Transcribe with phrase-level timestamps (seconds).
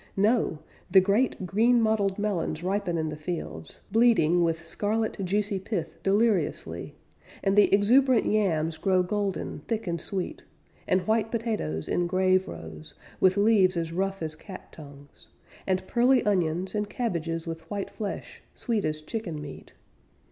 [0.17, 0.57] No!
[0.89, 6.95] The great green mottled melons ripen in the fields, Bleeding with scarlet, juicy pith deliriously;
[7.43, 10.41] And the exuberant yams grow golden, thick and sweet;
[10.87, 15.27] And white potatoes, in grave rows, With leaves as rough as cat tongues;
[15.67, 19.73] And pearly onions, and cabbages With white flesh, sweet as chicken meat.